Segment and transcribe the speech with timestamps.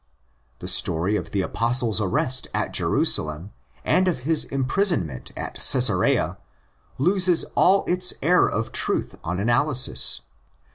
[0.57, 3.51] The story of the Apostle's arrest at Jerusalem
[3.85, 6.37] and of his imprisonment at Cxsarea
[6.97, 10.21] loses all its air of truth on analysis.